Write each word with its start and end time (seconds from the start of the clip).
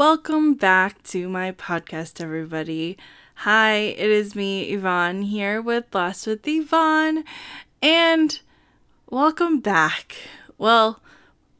Welcome 0.00 0.54
back 0.54 1.02
to 1.08 1.28
my 1.28 1.52
podcast, 1.52 2.22
everybody. 2.22 2.96
Hi, 3.34 3.72
it 3.74 4.08
is 4.08 4.34
me, 4.34 4.62
Yvonne, 4.70 5.20
here 5.20 5.60
with 5.60 5.94
Lost 5.94 6.26
with 6.26 6.48
Yvonne, 6.48 7.22
and 7.82 8.40
welcome 9.10 9.60
back. 9.60 10.16
Well, 10.56 11.02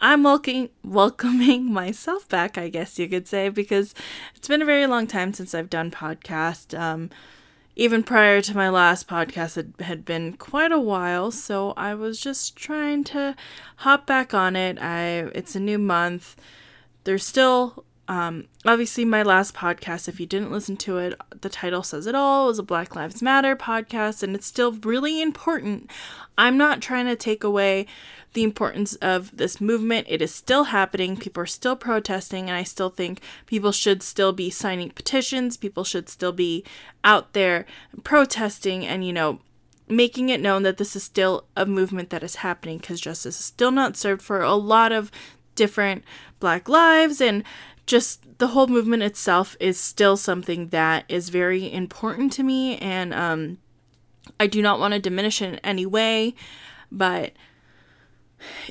I'm 0.00 0.22
welcoming 0.22 0.70
welcoming 0.82 1.70
myself 1.80 2.26
back, 2.30 2.56
I 2.56 2.70
guess 2.70 2.98
you 2.98 3.08
could 3.08 3.28
say, 3.28 3.50
because 3.50 3.94
it's 4.34 4.48
been 4.48 4.62
a 4.62 4.64
very 4.64 4.86
long 4.86 5.06
time 5.06 5.34
since 5.34 5.54
I've 5.54 5.68
done 5.68 5.90
podcast. 5.90 6.74
Um, 6.78 7.10
even 7.76 8.02
prior 8.02 8.40
to 8.40 8.56
my 8.56 8.70
last 8.70 9.06
podcast, 9.06 9.58
it 9.58 9.84
had 9.84 10.06
been 10.06 10.32
quite 10.38 10.72
a 10.72 10.80
while, 10.80 11.30
so 11.30 11.74
I 11.76 11.94
was 11.94 12.18
just 12.18 12.56
trying 12.56 13.04
to 13.04 13.36
hop 13.76 14.06
back 14.06 14.32
on 14.32 14.56
it. 14.56 14.78
I 14.80 15.28
it's 15.34 15.54
a 15.54 15.60
new 15.60 15.78
month. 15.78 16.36
There's 17.04 17.26
still 17.26 17.84
um, 18.10 18.48
obviously 18.64 19.04
my 19.04 19.22
last 19.22 19.54
podcast. 19.54 20.08
If 20.08 20.18
you 20.18 20.26
didn't 20.26 20.50
listen 20.50 20.76
to 20.78 20.98
it, 20.98 21.14
the 21.42 21.48
title 21.48 21.84
says 21.84 22.08
it 22.08 22.14
all. 22.16 22.48
Was 22.48 22.58
a 22.58 22.64
Black 22.64 22.96
Lives 22.96 23.22
Matter 23.22 23.54
podcast, 23.54 24.24
and 24.24 24.34
it's 24.34 24.48
still 24.48 24.72
really 24.72 25.22
important. 25.22 25.88
I'm 26.36 26.58
not 26.58 26.82
trying 26.82 27.06
to 27.06 27.14
take 27.14 27.44
away 27.44 27.86
the 28.32 28.42
importance 28.42 28.96
of 28.96 29.36
this 29.36 29.60
movement. 29.60 30.08
It 30.10 30.20
is 30.20 30.34
still 30.34 30.64
happening. 30.64 31.16
People 31.16 31.44
are 31.44 31.46
still 31.46 31.76
protesting, 31.76 32.48
and 32.48 32.56
I 32.56 32.64
still 32.64 32.90
think 32.90 33.20
people 33.46 33.70
should 33.70 34.02
still 34.02 34.32
be 34.32 34.50
signing 34.50 34.90
petitions. 34.90 35.56
People 35.56 35.84
should 35.84 36.08
still 36.08 36.32
be 36.32 36.64
out 37.04 37.32
there 37.32 37.64
protesting 38.02 38.84
and, 38.84 39.06
you 39.06 39.12
know, 39.12 39.38
making 39.86 40.30
it 40.30 40.40
known 40.40 40.64
that 40.64 40.78
this 40.78 40.96
is 40.96 41.04
still 41.04 41.44
a 41.56 41.64
movement 41.64 42.10
that 42.10 42.24
is 42.24 42.36
happening 42.36 42.78
because 42.78 43.00
justice 43.00 43.38
is 43.38 43.46
still 43.46 43.70
not 43.70 43.96
served 43.96 44.22
for 44.22 44.42
a 44.42 44.54
lot 44.54 44.90
of 44.90 45.12
different 45.54 46.02
black 46.40 46.68
lives 46.68 47.20
and 47.20 47.44
just 47.86 48.38
the 48.38 48.48
whole 48.48 48.66
movement 48.66 49.02
itself 49.02 49.56
is 49.60 49.78
still 49.78 50.16
something 50.16 50.68
that 50.68 51.04
is 51.08 51.28
very 51.28 51.72
important 51.72 52.32
to 52.34 52.42
me 52.42 52.76
and 52.78 53.12
um, 53.12 53.58
I 54.38 54.46
do 54.46 54.62
not 54.62 54.78
want 54.78 54.94
to 54.94 55.00
diminish 55.00 55.42
it 55.42 55.54
in 55.54 55.58
any 55.60 55.86
way, 55.86 56.34
but 56.90 57.32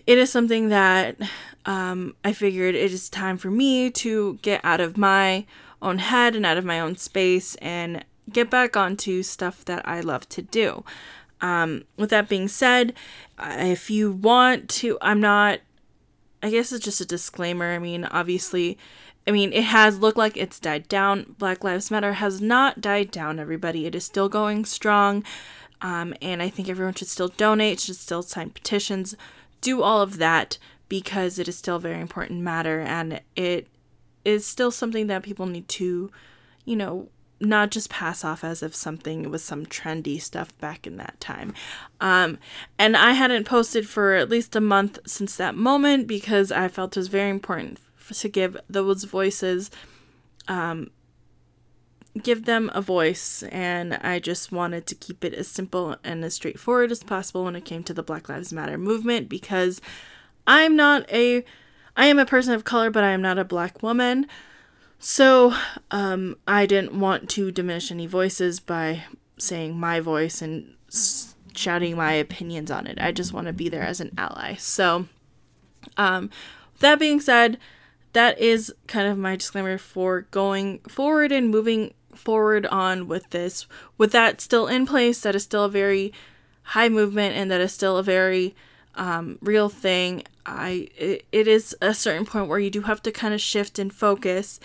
it 0.08 0.18
is 0.18 0.32
something 0.32 0.70
that 0.70 1.18
um, 1.66 2.16
I 2.24 2.34
figured 2.34 2.76
it 2.76 2.92
is 2.92 3.10
time 3.10 3.38
for 3.38 3.52
me 3.52 3.92
to 3.92 4.40
get 4.42 4.62
out 4.64 4.82
of 4.82 4.98
my 4.98 5.46
own 5.82 6.00
head 6.00 6.36
and 6.36 6.46
out 6.46 6.58
of 6.58 6.66
my 6.66 6.80
own 6.80 6.96
space 6.96 7.56
and 7.56 8.04
get 8.32 8.50
back 8.50 8.76
onto 8.76 9.24
stuff 9.24 9.66
that 9.66 9.88
I 9.88 10.02
love 10.02 10.28
to 10.30 10.42
do. 10.42 10.84
Um, 11.42 11.86
with 11.98 12.10
that 12.10 12.28
being 12.28 12.48
said, 12.48 12.94
if 13.40 13.90
you 13.90 14.12
want 14.12 14.70
to, 14.70 14.98
I'm 15.02 15.22
not, 15.22 15.60
I 16.42 16.50
guess 16.50 16.72
it's 16.72 16.86
just 16.86 17.02
a 17.02 17.06
disclaimer. 17.06 17.74
I 17.74 17.80
mean, 17.80 18.06
obviously, 18.06 18.78
I 19.28 19.32
mean, 19.32 19.54
it 19.54 19.66
has 19.66 20.00
looked 20.00 20.18
like 20.18 20.38
it's 20.38 20.60
died 20.60 20.88
down. 20.88 21.36
Black 21.38 21.64
Lives 21.64 21.92
Matter 21.92 22.14
has 22.14 22.42
not 22.42 22.82
died 22.82 23.12
down, 23.12 23.40
everybody. 23.40 23.86
It 23.86 23.96
is 23.96 24.06
still 24.06 24.30
going 24.30 24.66
strong. 24.66 25.24
Um, 25.82 26.14
and 26.22 26.42
I 26.42 26.50
think 26.50 26.70
everyone 26.70 26.94
should 26.94 27.08
still 27.08 27.30
donate, 27.30 27.80
should 27.80 27.96
still 27.96 28.22
sign 28.22 28.50
petitions, 28.50 29.16
do 29.62 29.82
all 29.82 30.02
of 30.02 30.18
that 30.18 30.58
because 30.90 31.40
it 31.40 31.48
is 31.48 31.58
still 31.58 31.78
a 31.78 31.80
very 31.80 32.02
important 32.02 32.42
matter 32.42 32.80
and 32.80 33.22
it 33.36 33.68
is 34.26 34.46
still 34.46 34.72
something 34.72 35.08
that 35.08 35.24
people 35.24 35.46
need 35.46 35.68
to, 35.70 36.12
you 36.66 36.76
know, 36.76 37.10
not 37.40 37.72
just 37.72 37.90
pass 37.90 38.24
off 38.24 38.44
as 38.44 38.62
if 38.62 38.76
something 38.76 39.30
was 39.30 39.44
some 39.44 39.66
trendy 39.66 40.22
stuff 40.22 40.58
back 40.60 40.86
in 40.86 40.98
that 40.98 41.20
time. 41.20 41.54
Um, 42.02 42.38
and 42.78 42.98
I 42.98 43.12
hadn't 43.12 43.46
posted 43.46 43.88
for 43.88 44.14
at 44.14 44.30
least 44.30 44.56
a 44.56 44.62
month 44.62 45.00
since 45.06 45.36
that 45.38 45.56
moment 45.56 46.08
because 46.08 46.52
I 46.52 46.68
felt 46.68 46.98
it 46.98 47.00
was 47.00 47.08
very 47.08 47.30
important 47.30 47.80
to 48.12 48.28
give 48.28 48.58
those 48.70 49.04
voices 49.04 49.70
um, 50.48 50.90
give 52.22 52.46
them 52.46 52.72
a 52.74 52.82
voice 52.82 53.44
and 53.44 53.94
I 53.96 54.20
just 54.20 54.52
wanted 54.52 54.86
to 54.88 54.96
keep 54.96 55.24
it 55.24 55.34
as 55.34 55.48
simple 55.48 55.96
and 56.04 56.24
as 56.26 56.34
straightforward 56.34 56.92
as 56.92 57.04
possible 57.04 57.44
when 57.44 57.56
it 57.56 57.66
came 57.66 57.84
to 57.84 57.94
the 57.94 58.04
Black 58.04 58.28
Lives 58.30 58.52
Matter 58.52 58.78
movement 58.78 59.30
because 59.30 59.80
I'm 60.48 60.76
not 60.76 61.10
a 61.12 61.46
I 61.96 62.06
am 62.06 62.20
a 62.20 62.26
person 62.26 62.54
of 62.54 62.64
color 62.64 62.90
but 62.90 63.04
I 63.04 63.12
am 63.12 63.22
not 63.22 63.38
a 63.38 63.46
black 63.46 63.84
woman. 63.84 64.28
So, 65.00 65.54
um, 65.92 66.36
I 66.46 66.66
didn't 66.66 67.00
want 67.00 67.30
to 67.32 67.52
diminish 67.52 67.90
any 67.90 68.06
voices 68.06 68.60
by 68.60 69.04
saying 69.38 69.80
my 69.80 70.02
voice 70.02 70.42
and 70.42 70.76
shouting 71.56 71.96
my 71.96 72.14
opinions 72.14 72.70
on 72.70 72.86
it. 72.86 73.00
I 73.00 73.14
just 73.14 73.32
want 73.32 73.48
to 73.48 73.54
be 73.54 73.70
there 73.70 73.84
as 73.84 74.02
an 74.02 74.12
ally. 74.18 74.56
So, 74.56 75.08
um, 75.96 76.30
that 76.80 77.00
being 77.00 77.22
said, 77.22 77.58
that 78.14 78.40
is 78.40 78.74
kind 78.88 79.08
of 79.08 79.18
my 79.18 79.36
disclaimer 79.36 79.78
for 79.78 80.22
going 80.32 80.80
forward 80.80 81.32
and 81.32 81.50
moving 81.50 81.94
forward 82.14 82.66
on 82.66 83.08
with 83.08 83.30
this. 83.30 83.68
With 83.98 84.12
that 84.12 84.42
still 84.42 84.68
in 84.68 84.86
place, 84.86 85.22
that 85.22 85.36
is 85.36 85.44
still 85.44 85.66
a 85.66 85.70
very 85.70 86.12
high 86.64 86.90
movement 86.90 87.36
and 87.36 87.50
that 87.52 87.62
is 87.62 87.74
still 87.74 87.98
a 87.98 88.04
very 88.04 88.56
um, 88.96 89.38
real 89.42 89.70
thing. 89.70 90.24
I 90.46 90.90
it, 90.98 91.26
it 91.32 91.48
is 91.48 91.76
a 91.82 91.94
certain 91.94 92.26
point 92.26 92.48
where 92.48 92.60
you 92.60 92.70
do 92.70 92.82
have 92.82 93.02
to 93.04 93.12
kind 93.12 93.34
of 93.34 93.42
shift 93.42 93.80
and 93.80 93.94
focus 93.94 94.60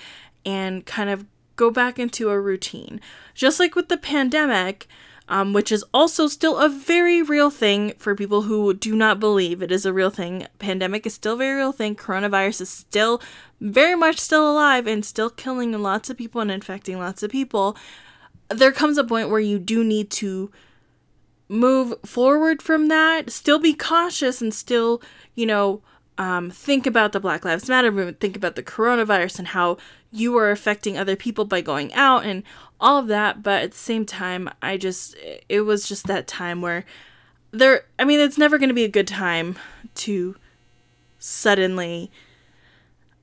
and 0.45 0.85
kind 0.87 1.11
of 1.11 1.27
go 1.57 1.71
back 1.71 1.99
into 1.99 2.31
a 2.31 2.41
routine. 2.41 3.01
Just 3.35 3.61
like 3.61 3.75
with 3.75 3.89
the 3.89 3.97
pandemic, 3.97 4.87
um, 5.29 5.53
which 5.53 5.73
is 5.73 5.85
also 5.95 6.27
still 6.27 6.59
a 6.59 6.69
very 6.69 7.23
real 7.23 7.51
thing 7.51 7.95
for 7.97 8.15
people 8.15 8.43
who 8.43 8.75
do 8.75 8.95
not 8.95 9.21
believe 9.21 9.63
it 9.63 9.73
is 9.73 9.87
a 9.87 9.93
real 9.93 10.11
thing. 10.11 10.47
Pandemic 10.59 11.07
is 11.07 11.15
still 11.15 11.35
a 11.35 11.39
very 11.39 11.57
real 11.57 11.73
thing. 11.73 11.97
Coronavirus 11.97 12.63
is 12.63 12.71
still 12.71 13.23
very 13.61 13.95
much 13.95 14.19
still 14.19 14.51
alive 14.51 14.87
and 14.87 15.05
still 15.05 15.31
killing 15.31 15.73
lots 15.73 16.11
of 16.11 16.19
people 16.19 16.41
and 16.41 16.51
infecting 16.51 16.99
lots 16.99 17.23
of 17.23 17.31
people. 17.31 17.77
There 18.51 18.73
comes 18.73 18.99
a 18.99 19.05
point 19.05 19.31
where 19.31 19.41
you 19.41 19.59
do 19.59 19.83
need 19.83 20.11
to 20.13 20.51
move 21.49 21.95
forward 22.05 22.61
from 22.61 22.89
that, 22.89 23.31
still 23.31 23.59
be 23.59 23.75
cautious 23.75 24.43
and 24.43 24.53
still, 24.53 25.01
you 25.35 25.47
know, 25.47 25.83
um, 26.17 26.51
think 26.51 26.87
about 26.87 27.13
the 27.13 27.21
Black 27.21 27.45
Lives 27.45 27.69
Matter 27.69 27.91
movement, 27.91 28.21
think 28.21 28.37
about 28.37 28.57
the 28.57 28.63
coronavirus 28.63 29.41
and 29.41 29.49
how 29.49 29.79
you 30.13 30.37
are 30.37 30.51
affecting 30.51 30.97
other 30.97 31.17
people 31.17 31.45
by 31.45 31.61
going 31.61 31.93
out 31.95 32.25
and 32.25 32.43
all 32.81 32.99
of 32.99 33.09
that. 33.09 33.43
But 33.43 33.63
at 33.63 33.71
the 33.73 33.77
same 33.77 34.07
time, 34.07 34.49
I 34.63 34.77
just, 34.77 35.17
it 35.49 35.63
was 35.63 35.89
just 35.89 36.07
that 36.07 36.27
time 36.27 36.61
where 36.61 36.85
there, 37.51 37.87
I 37.99 38.05
mean, 38.05 38.21
it's 38.21 38.39
never 38.39 38.59
going 38.59 38.69
to 38.69 38.75
be 38.75 38.85
a 38.85 38.89
good 38.89 39.09
time 39.09 39.57
to 39.97 40.37
suddenly, 41.19 42.11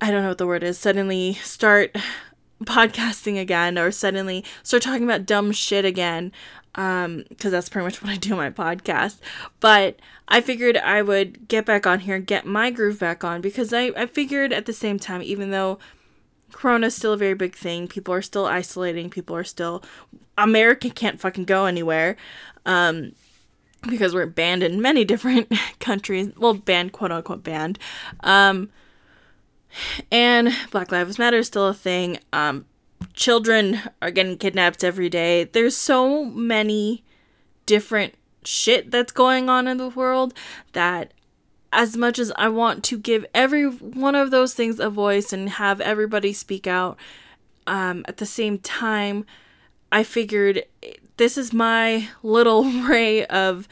I 0.02 0.12
don't 0.12 0.24
know 0.24 0.30
what 0.30 0.38
the 0.38 0.48
word 0.48 0.64
is, 0.64 0.78
suddenly 0.78 1.34
start 1.36 1.96
podcasting 2.64 3.40
again 3.40 3.78
or 3.78 3.92
suddenly 3.92 4.44
start 4.64 4.84
talking 4.84 5.04
about 5.04 5.26
dumb 5.26 5.52
shit 5.52 5.86
again 5.86 6.32
um 6.76 7.26
because 7.30 7.52
that's 7.52 7.70
pretty 7.70 7.86
much 7.86 8.02
what 8.02 8.12
i 8.12 8.16
do 8.16 8.32
on 8.32 8.38
my 8.38 8.50
podcast. 8.50 9.18
But 9.60 10.00
i 10.28 10.42
figured 10.42 10.78
i 10.78 11.02
would 11.02 11.48
get 11.48 11.66
back 11.66 11.86
on 11.86 12.00
here 12.02 12.20
get 12.20 12.46
my 12.46 12.72
groove 12.72 13.00
back 13.00 13.24
on 13.24 13.42
because 13.42 13.74
i 13.74 13.92
i 13.98 14.06
figured 14.06 14.54
at 14.54 14.66
the 14.66 14.74
same 14.74 14.98
time 14.98 15.22
even 15.22 15.52
though 15.52 15.78
corona 16.52 16.88
is 16.88 16.96
still 16.96 17.14
a 17.14 17.18
very 17.18 17.34
big 17.34 17.56
thing 17.56 17.88
people 17.88 18.14
are 18.14 18.22
still 18.22 18.46
isolating 18.46 19.10
people 19.10 19.36
are 19.36 19.44
still 19.44 19.84
america 20.38 20.90
can't 20.90 21.20
fucking 21.20 21.46
go 21.46 21.66
anywhere 21.66 22.16
um 22.66 23.12
because 23.90 24.14
we're 24.14 24.26
banned 24.26 24.64
in 24.64 24.82
many 24.82 25.04
different 25.12 25.52
countries 25.80 26.32
well 26.38 26.54
banned 26.54 26.92
quote 26.92 27.12
unquote 27.12 27.44
banned 27.44 27.78
um 28.22 28.70
and 30.12 30.50
black 30.72 30.92
lives 30.92 31.18
matter 31.18 31.38
is 31.38 31.48
still 31.48 31.68
a 31.68 31.74
thing 31.74 32.18
um 32.34 32.66
children 33.14 33.82
are 34.02 34.12
getting 34.12 34.38
kidnapped 34.38 34.84
every 34.84 35.10
day. 35.10 35.46
There's 35.46 35.76
so 35.76 36.26
many 36.26 37.04
different 37.66 38.16
shit 38.44 38.92
that's 38.92 39.12
going 39.12 39.50
on 39.50 39.68
in 39.68 39.78
the 39.78 39.90
world 39.90 40.34
that 40.74 41.14
as 41.74 41.96
much 41.96 42.20
as 42.20 42.32
I 42.36 42.50
want 42.50 42.84
to 42.86 42.98
give 42.98 43.26
every 43.34 43.66
one 43.66 44.16
of 44.16 44.32
those 44.32 44.54
things 44.54 44.80
a 44.80 44.90
voice 44.90 45.32
and 45.32 45.50
have 45.52 45.80
everybody 45.80 46.34
speak 46.34 46.68
out, 46.68 46.98
um, 47.68 48.04
at 48.08 48.18
the 48.18 48.26
same 48.26 48.58
time, 48.60 49.26
I 49.92 50.04
figured 50.04 50.64
this 51.18 51.38
is 51.38 51.54
my 51.54 52.10
little 52.24 52.64
ray 52.88 53.26
of 53.28 53.68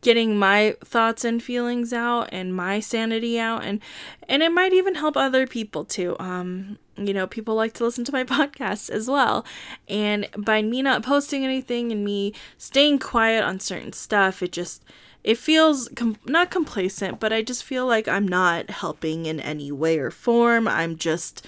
getting 0.00 0.38
my 0.38 0.76
thoughts 0.84 1.24
and 1.24 1.42
feelings 1.42 1.92
out 1.92 2.28
and 2.32 2.54
my 2.54 2.80
sanity 2.80 3.38
out 3.38 3.64
and 3.64 3.80
and 4.28 4.42
it 4.42 4.50
might 4.50 4.72
even 4.72 4.94
help 4.94 5.14
other 5.14 5.46
people 5.46 5.84
too 5.84 6.16
um 6.18 6.78
you 7.06 7.14
know 7.14 7.26
people 7.26 7.54
like 7.54 7.72
to 7.74 7.84
listen 7.84 8.04
to 8.04 8.12
my 8.12 8.24
podcasts 8.36 8.90
as 8.90 9.08
well. 9.08 9.44
And 9.88 10.28
by 10.36 10.62
me 10.62 10.82
not 10.82 11.02
posting 11.02 11.44
anything 11.44 11.92
and 11.92 12.04
me 12.04 12.34
staying 12.58 12.98
quiet 12.98 13.44
on 13.44 13.60
certain 13.60 13.92
stuff 13.92 14.42
it 14.42 14.52
just 14.52 14.82
it 15.22 15.36
feels 15.36 15.88
com- 15.96 16.16
not 16.24 16.50
complacent 16.50 17.20
but 17.20 17.32
i 17.32 17.42
just 17.42 17.62
feel 17.62 17.86
like 17.86 18.08
i'm 18.08 18.26
not 18.26 18.70
helping 18.70 19.26
in 19.26 19.38
any 19.40 19.70
way 19.70 19.98
or 19.98 20.10
form. 20.10 20.66
I'm 20.66 20.96
just 20.96 21.46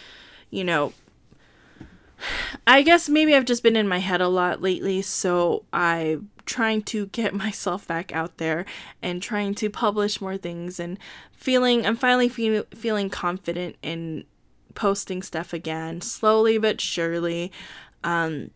you 0.51 0.65
know 0.65 0.93
I 2.67 2.83
guess 2.83 3.09
maybe 3.09 3.35
I've 3.35 3.45
just 3.45 3.63
been 3.63 3.77
in 3.77 3.89
my 3.89 3.99
head 3.99 4.21
a 4.21 4.29
lot 4.29 4.63
lately, 4.63 5.03
so 5.03 5.65
I'm 5.73 6.31
trying 6.47 6.83
to 6.83 7.07
get 7.07 7.35
myself 7.45 7.87
back 7.87 8.15
out 8.15 8.39
there 8.39 8.65
and 9.03 9.23
trying 9.23 9.55
to 9.57 9.71
publish 9.71 10.21
more 10.21 10.37
things 10.37 10.79
and 10.79 10.99
feeling 11.33 11.87
I'm 11.87 11.97
finally 11.97 12.29
fe- 12.29 12.65
feeling 12.75 13.11
confident 13.11 13.77
in 13.83 14.25
posting 14.75 15.23
stuff 15.23 15.53
again, 15.53 16.01
slowly 16.01 16.59
but 16.59 16.81
surely. 16.81 17.53
Um, 18.05 18.51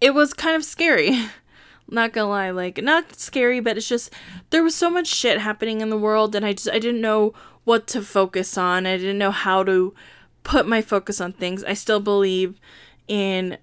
it 0.00 0.14
was 0.14 0.32
kind 0.32 0.56
of 0.56 0.64
scary. 0.64 1.26
not 1.88 2.12
gonna 2.12 2.28
lie, 2.28 2.50
like 2.50 2.82
not 2.82 3.16
scary, 3.16 3.60
but 3.60 3.76
it's 3.76 3.88
just 3.88 4.12
there 4.50 4.62
was 4.62 4.74
so 4.74 4.90
much 4.90 5.06
shit 5.06 5.40
happening 5.40 5.80
in 5.80 5.90
the 5.90 5.98
world, 5.98 6.34
and 6.34 6.44
I 6.44 6.52
just 6.52 6.70
I 6.70 6.78
didn't 6.78 7.00
know 7.00 7.34
what 7.64 7.86
to 7.88 8.02
focus 8.02 8.56
on. 8.56 8.86
I 8.86 8.96
didn't 8.96 9.18
know 9.18 9.30
how 9.30 9.62
to 9.64 9.94
put 10.42 10.66
my 10.66 10.82
focus 10.82 11.20
on 11.20 11.32
things. 11.32 11.64
I 11.64 11.74
still 11.74 12.00
believe 12.00 12.60
in 13.08 13.58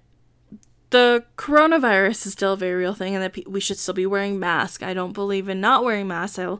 the 0.90 1.24
coronavirus 1.36 2.26
is 2.26 2.32
still 2.32 2.52
a 2.52 2.56
very 2.56 2.74
real 2.74 2.94
thing 2.94 3.14
and 3.14 3.24
that 3.24 3.48
we 3.48 3.60
should 3.60 3.78
still 3.78 3.94
be 3.94 4.06
wearing 4.06 4.38
masks. 4.38 4.82
I 4.82 4.92
don't 4.92 5.12
believe 5.12 5.48
in 5.48 5.60
not 5.60 5.84
wearing 5.84 6.06
masks. 6.06 6.38
I 6.38 6.58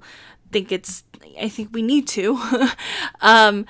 think 0.50 0.72
it's 0.72 1.04
I 1.40 1.48
think 1.48 1.70
we 1.72 1.82
need 1.82 2.08
to. 2.08 2.38
um 3.20 3.66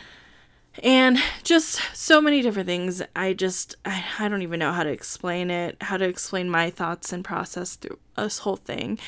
and 0.83 1.19
just 1.43 1.81
so 1.95 2.21
many 2.21 2.43
different 2.43 2.67
things. 2.67 3.03
I 3.15 3.33
just 3.33 3.77
I, 3.85 4.05
I 4.19 4.29
don't 4.29 4.43
even 4.43 4.61
know 4.61 4.73
how 4.73 4.85
to 4.85 4.91
explain 4.91 5.51
it, 5.51 5.77
how 5.81 5.97
to 5.97 6.05
explain 6.05 6.49
my 6.49 6.71
thoughts 6.71 7.13
and 7.13 7.25
process 7.25 7.77
through 7.77 7.99
this 8.17 8.39
whole 8.39 8.57
thing. 8.57 8.99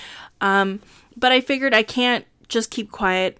Um 0.41 0.81
but 1.17 1.33
I 1.33 1.41
figured 1.41 1.75
I 1.75 1.83
can't 1.83 2.25
just 2.49 2.71
keep 2.71 2.91
quiet 2.91 3.39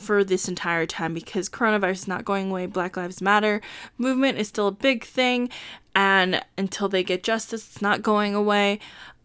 for 0.00 0.24
this 0.24 0.48
entire 0.48 0.86
time 0.86 1.12
because 1.12 1.48
coronavirus 1.48 1.92
is 1.92 2.08
not 2.08 2.24
going 2.24 2.50
away. 2.50 2.66
Black 2.66 2.96
Lives 2.96 3.20
Matter 3.20 3.60
movement 3.98 4.38
is 4.38 4.48
still 4.48 4.68
a 4.68 4.72
big 4.72 5.04
thing, 5.04 5.50
and 5.94 6.42
until 6.56 6.88
they 6.88 7.02
get 7.02 7.22
justice, 7.22 7.66
it's 7.68 7.82
not 7.82 8.02
going 8.02 8.34
away. 8.34 8.78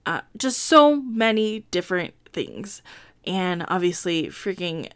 Uh, 0.05 0.21
just 0.37 0.59
so 0.59 0.97
many 0.97 1.61
different 1.71 2.13
things. 2.31 2.81
And 3.25 3.65
obviously, 3.69 4.27
freaking, 4.27 4.91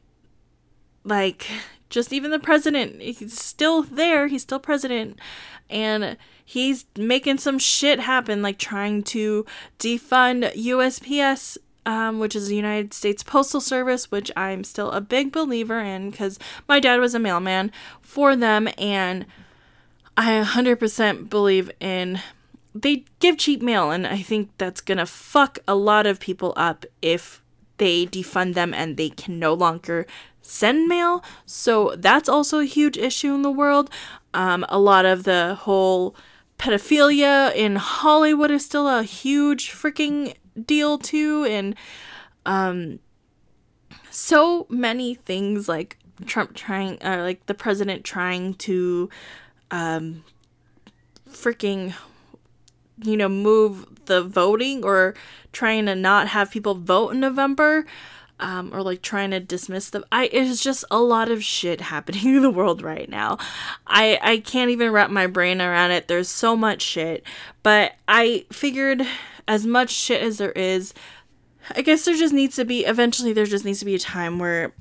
like, 1.10 1.48
just 1.90 2.14
even 2.14 2.32
the 2.32 2.40
president, 2.40 3.02
he's 3.02 3.38
still 3.38 3.82
there, 3.84 4.28
he's 4.28 4.44
still 4.44 4.60
president, 4.60 5.20
and 5.70 6.16
he's 6.46 6.86
making 6.98 7.40
some 7.40 7.60
shit 7.60 8.00
happen, 8.00 8.42
like 8.42 8.58
trying 8.58 9.04
to 9.04 9.46
defund 9.80 10.54
USPS 10.56 11.58
um, 11.86 12.20
which 12.20 12.36
is 12.36 12.48
the 12.48 12.56
United 12.56 12.94
States 12.94 13.24
Postal 13.24 13.60
Service, 13.60 14.12
which 14.12 14.32
I'm 14.36 14.64
still 14.64 14.92
a 14.92 15.02
big 15.02 15.32
believer 15.32 15.80
in 15.80 16.12
because 16.12 16.38
my 16.68 16.80
dad 16.80 17.00
was 17.00 17.16
a 17.16 17.20
mailman 17.20 17.72
for 18.00 18.36
them, 18.36 18.70
and 18.78 19.26
I 20.16 20.44
100% 20.44 21.30
believe 21.30 21.72
in 21.80 22.22
they 22.76 23.06
give 23.20 23.40
cheap 23.40 23.64
mail, 23.64 23.90
and 23.90 24.06
I 24.06 24.18
think 24.18 24.52
that's 24.60 24.82
gonna 24.82 25.08
fuck 25.08 25.58
a 25.68 25.74
lot 25.74 26.06
of 26.06 26.20
people 26.20 26.54
up 26.56 26.86
if 27.02 27.42
they 27.80 28.06
defund 28.06 28.54
them 28.54 28.74
and 28.74 28.96
they 28.96 29.10
can 29.10 29.40
no 29.40 29.54
longer 29.54 30.06
send 30.42 30.88
mail. 30.88 31.24
So 31.46 31.96
that's 31.98 32.30
also 32.30 32.60
a 32.60 32.66
huge 32.66 32.98
issue 32.98 33.34
in 33.34 33.42
the 33.42 33.52
world. 33.52 33.90
Um, 34.34 34.66
a 34.70 34.80
lot 34.80 35.06
of 35.06 35.24
the 35.24 35.56
whole 35.56 36.16
pedophilia 36.60 37.56
in 37.56 37.78
Hollywood 37.78 38.52
is 38.52 38.66
still 38.66 38.88
a 38.88 39.04
huge 39.04 39.72
freaking 39.72 40.36
deal 40.66 40.98
too 40.98 41.46
and 41.46 41.74
um 42.46 43.00
so 44.10 44.68
many 44.70 45.16
things 45.16 45.70
like 45.70 45.98
Trump 46.26 46.54
trying 46.54 47.02
uh, 47.02 47.20
like 47.22 47.46
the 47.46 47.54
president 47.54 48.04
trying 48.04 48.56
to 48.56 49.10
um 49.72 50.24
freaking 51.30 51.94
you 53.04 53.18
know 53.18 53.30
move 53.30 53.86
the 54.06 54.24
voting 54.24 54.84
or 54.84 55.16
trying 55.52 55.86
to 55.86 55.96
not 55.96 56.28
have 56.28 56.52
people 56.52 56.76
vote 56.76 57.10
in 57.12 57.20
November 57.20 57.86
um, 58.40 58.74
or 58.74 58.82
like 58.82 59.02
trying 59.02 59.32
to 59.32 59.40
dismiss 59.40 59.90
them. 59.90 60.06
I 60.12 60.26
it's 60.28 60.62
just 60.64 60.86
a 60.90 61.00
lot 61.00 61.30
of 61.30 61.44
shit 61.44 61.82
happening 61.94 62.36
in 62.36 62.42
the 62.42 62.50
world 62.50 62.82
right 62.82 63.10
now. 63.10 63.38
I 63.88 64.20
I 64.22 64.38
can't 64.40 64.72
even 64.72 64.92
wrap 64.92 65.10
my 65.10 65.28
brain 65.28 65.62
around 65.62 65.92
it. 65.92 66.08
There's 66.08 66.30
so 66.30 66.56
much 66.56 66.82
shit, 66.82 67.24
but 67.64 67.94
I 68.08 68.46
figured 68.52 69.06
as 69.48 69.66
much 69.66 69.90
shit 69.90 70.22
as 70.22 70.38
there 70.38 70.52
is, 70.52 70.94
I 71.76 71.82
guess 71.82 72.06
there 72.06 72.16
just 72.16 72.34
needs 72.34 72.56
to 72.58 72.66
be 72.66 72.86
eventually 72.86 73.34
there 73.34 73.46
just 73.46 73.66
needs 73.66 73.80
to 73.80 73.86
be 73.86 73.96
a 73.96 74.00
time 74.00 74.40
where 74.40 74.74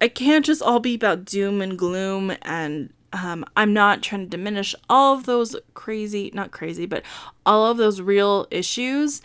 I 0.00 0.08
can't 0.08 0.44
just 0.44 0.62
all 0.62 0.80
be 0.80 0.94
about 0.94 1.24
doom 1.24 1.60
and 1.60 1.78
gloom 1.78 2.36
and 2.42 2.92
um, 3.14 3.44
I'm 3.56 3.72
not 3.72 4.02
trying 4.02 4.22
to 4.22 4.28
diminish 4.28 4.74
all 4.88 5.14
of 5.14 5.24
those 5.24 5.54
crazy, 5.74 6.32
not 6.34 6.50
crazy, 6.50 6.84
but 6.84 7.04
all 7.46 7.70
of 7.70 7.76
those 7.76 8.00
real 8.00 8.48
issues. 8.50 9.22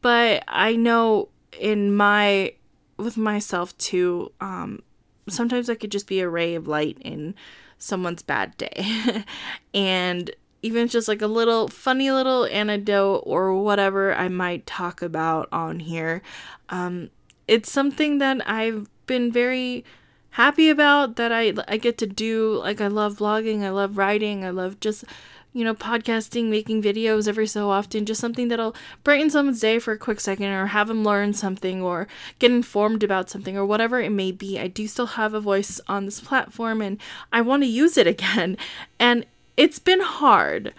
But 0.00 0.44
I 0.46 0.76
know 0.76 1.28
in 1.58 1.94
my, 1.96 2.54
with 2.98 3.16
myself 3.16 3.76
too, 3.78 4.30
um, 4.40 4.80
sometimes 5.28 5.68
I 5.68 5.74
could 5.74 5.90
just 5.90 6.06
be 6.06 6.20
a 6.20 6.28
ray 6.28 6.54
of 6.54 6.68
light 6.68 6.98
in 7.00 7.34
someone's 7.78 8.22
bad 8.22 8.56
day. 8.56 9.24
and 9.74 10.30
even 10.62 10.86
just 10.86 11.08
like 11.08 11.20
a 11.20 11.26
little 11.26 11.66
funny 11.66 12.12
little 12.12 12.46
anecdote 12.46 13.24
or 13.26 13.60
whatever 13.60 14.14
I 14.14 14.28
might 14.28 14.66
talk 14.66 15.02
about 15.02 15.48
on 15.50 15.80
here. 15.80 16.22
Um, 16.68 17.10
it's 17.48 17.72
something 17.72 18.18
that 18.18 18.48
I've 18.48 18.88
been 19.06 19.32
very 19.32 19.84
happy 20.32 20.68
about 20.68 21.16
that 21.16 21.32
I 21.32 21.52
I 21.68 21.76
get 21.76 21.98
to 21.98 22.06
do. 22.06 22.58
Like 22.58 22.80
I 22.80 22.88
love 22.88 23.18
vlogging, 23.18 23.62
I 23.62 23.70
love 23.70 23.96
writing, 23.96 24.44
I 24.44 24.50
love 24.50 24.80
just 24.80 25.04
you 25.52 25.64
know 25.64 25.74
podcasting, 25.74 26.46
making 26.46 26.82
videos 26.82 27.28
every 27.28 27.46
so 27.46 27.70
often. 27.70 28.06
Just 28.06 28.20
something 28.20 28.48
that'll 28.48 28.74
brighten 29.04 29.30
someone's 29.30 29.60
day 29.60 29.78
for 29.78 29.92
a 29.92 29.98
quick 29.98 30.20
second, 30.20 30.46
or 30.46 30.66
have 30.66 30.88
them 30.88 31.04
learn 31.04 31.32
something, 31.32 31.82
or 31.82 32.08
get 32.38 32.50
informed 32.50 33.02
about 33.02 33.30
something, 33.30 33.56
or 33.56 33.64
whatever 33.64 34.00
it 34.00 34.10
may 34.10 34.32
be. 34.32 34.58
I 34.58 34.68
do 34.68 34.86
still 34.86 35.06
have 35.06 35.34
a 35.34 35.40
voice 35.40 35.80
on 35.88 36.04
this 36.04 36.20
platform, 36.20 36.82
and 36.82 36.98
I 37.32 37.40
want 37.40 37.62
to 37.62 37.68
use 37.68 37.96
it 37.96 38.06
again. 38.16 38.56
And 38.98 39.26
it's 39.56 39.78
been 39.78 40.00
hard. 40.00 40.72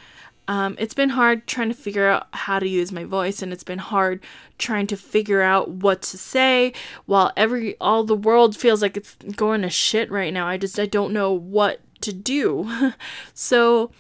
Um, 0.48 0.76
it's 0.78 0.94
been 0.94 1.10
hard 1.10 1.48
trying 1.48 1.70
to 1.70 1.76
figure 1.76 2.08
out 2.08 2.28
how 2.34 2.60
to 2.60 2.68
use 2.68 2.92
my 2.92 3.06
voice, 3.06 3.42
and 3.42 3.54
it's 3.54 3.64
been 3.64 3.80
hard 3.80 4.22
trying 4.58 4.88
to 4.88 4.98
figure 4.98 5.42
out 5.42 5.70
what 5.70 6.02
to 6.04 6.18
say 6.18 6.74
while 7.06 7.32
every 7.38 7.78
all 7.80 8.04
the 8.04 8.16
world 8.16 8.56
feels 8.56 8.82
like 8.82 8.98
it's 8.98 9.16
going 9.36 9.62
to 9.62 9.70
shit 9.70 10.12
right 10.12 10.34
now. 10.34 10.48
I 10.48 10.58
just 10.58 10.80
I 10.80 10.86
don't 10.86 11.14
know 11.14 11.32
what 11.32 11.80
to 12.02 12.14
do. 12.14 12.94
so 13.34 13.92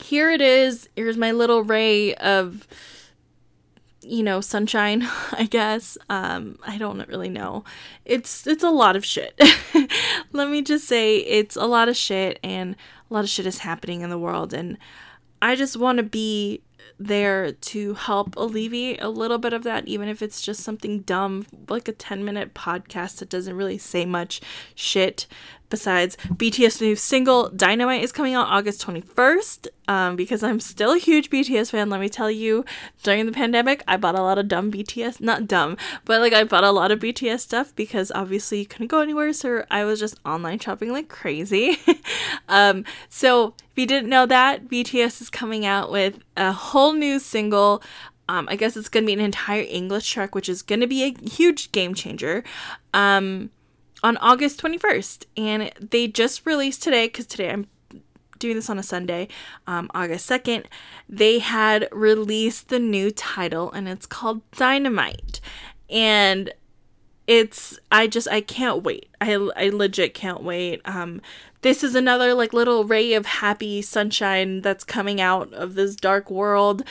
here 0.00 0.30
it 0.30 0.42
is. 0.42 0.88
Here's 0.96 1.16
my 1.16 1.32
little 1.32 1.62
ray 1.62 2.14
of 2.16 2.66
you 4.06 4.22
know 4.22 4.40
sunshine 4.40 5.02
i 5.32 5.44
guess 5.44 5.96
um 6.10 6.58
i 6.66 6.76
don't 6.76 7.08
really 7.08 7.30
know 7.30 7.64
it's 8.04 8.46
it's 8.46 8.62
a 8.62 8.70
lot 8.70 8.96
of 8.96 9.04
shit 9.04 9.40
let 10.32 10.50
me 10.50 10.60
just 10.62 10.86
say 10.86 11.16
it's 11.18 11.56
a 11.56 11.64
lot 11.64 11.88
of 11.88 11.96
shit 11.96 12.38
and 12.44 12.76
a 13.10 13.14
lot 13.14 13.24
of 13.24 13.30
shit 13.30 13.46
is 13.46 13.58
happening 13.58 14.02
in 14.02 14.10
the 14.10 14.18
world 14.18 14.52
and 14.52 14.76
I 15.42 15.56
just 15.56 15.76
want 15.76 15.98
to 15.98 16.04
be 16.04 16.62
there 16.98 17.52
to 17.52 17.94
help 17.94 18.36
alleviate 18.36 19.02
a 19.02 19.08
little 19.08 19.38
bit 19.38 19.52
of 19.52 19.64
that, 19.64 19.86
even 19.88 20.08
if 20.08 20.22
it's 20.22 20.40
just 20.42 20.62
something 20.62 21.00
dumb, 21.00 21.46
like 21.68 21.88
a 21.88 21.92
10 21.92 22.24
minute 22.24 22.54
podcast 22.54 23.18
that 23.18 23.28
doesn't 23.28 23.56
really 23.56 23.78
say 23.78 24.04
much 24.04 24.40
shit. 24.74 25.26
Besides, 25.74 26.16
BTS' 26.28 26.80
new 26.80 26.94
single 26.94 27.48
Dynamite 27.48 28.04
is 28.04 28.12
coming 28.12 28.32
out 28.32 28.46
August 28.46 28.86
21st. 28.86 29.66
Um, 29.88 30.14
because 30.14 30.44
I'm 30.44 30.60
still 30.60 30.92
a 30.92 30.98
huge 30.98 31.30
BTS 31.30 31.72
fan, 31.72 31.90
let 31.90 31.98
me 31.98 32.08
tell 32.08 32.30
you, 32.30 32.64
during 33.02 33.26
the 33.26 33.32
pandemic, 33.32 33.82
I 33.88 33.96
bought 33.96 34.16
a 34.16 34.22
lot 34.22 34.38
of 34.38 34.46
dumb 34.46 34.70
BTS, 34.70 35.20
not 35.20 35.48
dumb, 35.48 35.76
but 36.04 36.20
like 36.20 36.32
I 36.32 36.44
bought 36.44 36.62
a 36.62 36.70
lot 36.70 36.92
of 36.92 37.00
BTS 37.00 37.40
stuff 37.40 37.74
because 37.74 38.12
obviously 38.14 38.60
you 38.60 38.66
couldn't 38.66 38.86
go 38.86 39.00
anywhere, 39.00 39.32
so 39.32 39.64
I 39.68 39.84
was 39.84 39.98
just 39.98 40.14
online 40.24 40.60
shopping 40.60 40.92
like 40.92 41.08
crazy. 41.08 41.76
um, 42.48 42.84
so 43.08 43.54
if 43.58 43.76
you 43.76 43.84
didn't 43.84 44.08
know 44.08 44.26
that, 44.26 44.68
BTS 44.68 45.20
is 45.22 45.28
coming 45.28 45.66
out 45.66 45.90
with 45.90 46.20
a 46.36 46.52
whole 46.52 46.92
new 46.92 47.18
single. 47.18 47.82
Um, 48.28 48.46
I 48.48 48.54
guess 48.54 48.76
it's 48.76 48.88
gonna 48.88 49.06
be 49.06 49.12
an 49.12 49.20
entire 49.20 49.64
English 49.68 50.08
track, 50.08 50.36
which 50.36 50.48
is 50.48 50.62
gonna 50.62 50.86
be 50.86 51.02
a 51.02 51.28
huge 51.28 51.72
game 51.72 51.94
changer. 51.94 52.44
Um, 52.94 53.50
on 54.04 54.18
August 54.18 54.62
21st. 54.62 55.24
And 55.36 55.72
they 55.80 56.06
just 56.06 56.46
released 56.46 56.82
today, 56.82 57.06
because 57.06 57.26
today 57.26 57.50
I'm 57.50 57.66
doing 58.38 58.54
this 58.54 58.68
on 58.68 58.78
a 58.78 58.82
Sunday, 58.82 59.28
um, 59.66 59.90
August 59.94 60.28
2nd, 60.28 60.66
they 61.08 61.38
had 61.38 61.88
released 61.90 62.68
the 62.68 62.78
new 62.78 63.10
title 63.10 63.72
and 63.72 63.88
it's 63.88 64.06
called 64.06 64.48
Dynamite. 64.52 65.40
And 65.88 66.52
it's 67.26 67.78
I 67.90 68.06
just 68.06 68.28
I 68.28 68.42
can't 68.42 68.82
wait. 68.82 69.08
I 69.18 69.32
I 69.56 69.70
legit 69.70 70.12
can't 70.12 70.42
wait. 70.42 70.82
Um 70.84 71.22
this 71.62 71.82
is 71.82 71.94
another 71.94 72.34
like 72.34 72.52
little 72.52 72.84
ray 72.84 73.14
of 73.14 73.24
happy 73.24 73.80
sunshine 73.80 74.60
that's 74.60 74.84
coming 74.84 75.22
out 75.22 75.50
of 75.54 75.74
this 75.74 75.96
dark 75.96 76.30
world 76.30 76.82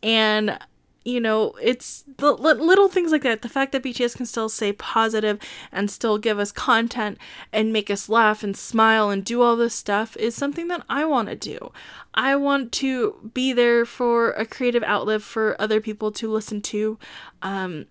and 0.00 0.56
you 1.04 1.20
know, 1.20 1.54
it's 1.62 2.04
the 2.18 2.32
little 2.32 2.88
things 2.88 3.10
like 3.10 3.22
that. 3.22 3.40
The 3.40 3.48
fact 3.48 3.72
that 3.72 3.82
BTS 3.82 4.16
can 4.16 4.26
still 4.26 4.50
stay 4.50 4.72
positive 4.72 5.38
and 5.72 5.90
still 5.90 6.18
give 6.18 6.38
us 6.38 6.52
content 6.52 7.16
and 7.52 7.72
make 7.72 7.90
us 7.90 8.08
laugh 8.08 8.42
and 8.42 8.56
smile 8.56 9.08
and 9.08 9.24
do 9.24 9.40
all 9.40 9.56
this 9.56 9.74
stuff 9.74 10.16
is 10.18 10.34
something 10.34 10.68
that 10.68 10.84
I 10.88 11.06
want 11.06 11.28
to 11.28 11.36
do. 11.36 11.72
I 12.12 12.36
want 12.36 12.72
to 12.72 13.30
be 13.32 13.52
there 13.52 13.86
for 13.86 14.32
a 14.32 14.44
creative 14.44 14.82
outlet 14.82 15.22
for 15.22 15.58
other 15.60 15.80
people 15.80 16.12
to 16.12 16.30
listen 16.30 16.60
to. 16.62 16.98
Um, 17.40 17.86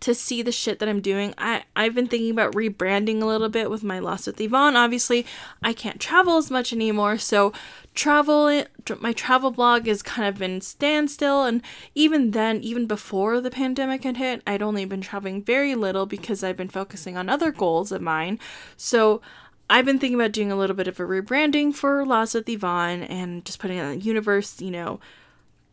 to 0.00 0.14
see 0.14 0.42
the 0.42 0.52
shit 0.52 0.78
that 0.78 0.88
I'm 0.88 1.00
doing. 1.00 1.34
I, 1.38 1.64
I've 1.74 1.94
been 1.94 2.08
thinking 2.08 2.30
about 2.30 2.54
rebranding 2.54 3.20
a 3.22 3.26
little 3.26 3.48
bit 3.48 3.70
with 3.70 3.82
my 3.82 3.98
Lost 3.98 4.26
with 4.26 4.40
Yvonne. 4.40 4.76
Obviously, 4.76 5.26
I 5.62 5.72
can't 5.72 6.00
travel 6.00 6.36
as 6.36 6.50
much 6.50 6.72
anymore, 6.72 7.18
so 7.18 7.52
travel 7.94 8.64
my 9.00 9.12
travel 9.12 9.50
blog 9.50 9.86
has 9.86 10.02
kind 10.02 10.28
of 10.28 10.38
been 10.38 10.60
standstill 10.60 11.42
and 11.42 11.60
even 11.96 12.30
then 12.30 12.60
even 12.62 12.86
before 12.86 13.40
the 13.40 13.50
pandemic 13.50 14.04
had 14.04 14.16
hit 14.16 14.40
i'd 14.46 14.62
only 14.62 14.84
been 14.84 15.00
traveling 15.00 15.42
very 15.42 15.74
little 15.74 16.06
because 16.06 16.44
i've 16.44 16.56
been 16.56 16.68
focusing 16.68 17.16
on 17.16 17.28
other 17.28 17.50
goals 17.50 17.90
of 17.90 18.00
mine 18.00 18.38
so 18.76 19.20
i've 19.68 19.84
been 19.84 19.98
thinking 19.98 20.14
about 20.14 20.30
doing 20.30 20.52
a 20.52 20.56
little 20.56 20.76
bit 20.76 20.86
of 20.86 21.00
a 21.00 21.02
rebranding 21.02 21.74
for 21.74 22.06
Lost 22.06 22.34
with 22.34 22.48
Yvonne 22.48 23.02
and 23.02 23.44
just 23.44 23.58
putting 23.58 23.78
it 23.78 23.82
in 23.82 23.98
the 23.98 24.04
universe 24.04 24.60
you 24.60 24.70
know 24.70 25.00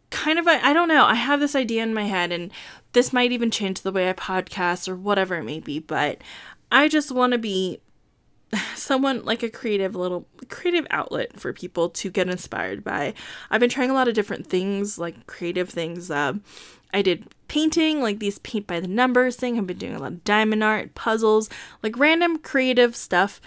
kind 0.10 0.40
of 0.40 0.48
I 0.48 0.74
don't 0.74 0.88
know. 0.88 1.06
I 1.06 1.16
have 1.16 1.40
this 1.40 1.56
idea 1.56 1.84
in 1.84 1.94
my 1.94 2.06
head 2.06 2.32
and 2.32 2.52
this 2.94 3.12
might 3.12 3.32
even 3.32 3.52
change 3.52 3.82
the 3.82 3.92
way 3.92 4.10
I 4.10 4.14
podcast 4.14 4.88
or 4.88 4.96
whatever 4.96 5.36
it 5.36 5.44
may 5.44 5.60
be, 5.60 5.80
but 5.80 6.20
I 6.72 6.88
just 6.88 7.12
want 7.12 7.34
to 7.34 7.38
be 7.38 7.80
someone 8.76 9.24
like 9.24 9.44
a 9.44 9.50
creative 9.50 9.96
little 9.96 10.28
creative 10.50 10.88
outlet 10.90 11.40
for 11.40 11.54
people 11.54 11.90
to 11.90 12.10
get 12.10 12.30
inspired 12.30 12.84
by. 12.84 13.14
I've 13.50 13.60
been 13.60 13.70
trying 13.70 13.92
a 13.92 13.94
lot 13.94 14.08
of 14.08 14.14
different 14.14 14.48
things, 14.48 14.98
like 14.98 15.28
creative 15.28 15.70
things. 15.70 16.10
Uh, 16.10 16.34
I 16.94 17.02
did 17.02 17.28
painting, 17.48 18.02
like 18.02 18.20
these 18.20 18.40
paint 18.40 18.68
by 18.68 18.80
the 18.80 18.88
numbers 18.88 19.36
thing. 19.36 19.58
I've 19.58 19.68
been 19.68 19.78
doing 19.78 19.96
a 19.96 20.00
lot 20.00 20.14
of 20.14 20.24
diamond 20.24 20.64
art, 20.64 20.96
puzzles, 20.96 21.50
like 21.84 21.98
random 21.98 22.38
creative 22.38 22.96
stuff 22.96 23.42